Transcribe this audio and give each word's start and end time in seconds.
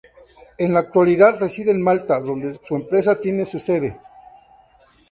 En 0.57 0.73
la 0.73 0.79
actualidad 0.79 1.37
reside 1.39 1.69
en 1.69 1.79
Malta, 1.83 2.19
donde 2.19 2.59
su 2.67 2.75
empresa 2.75 3.21
tiene 3.21 3.45
su 3.45 3.59
sede. 3.59 3.99